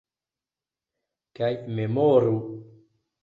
Kaj 1.39 1.51
memoru! 1.81 2.33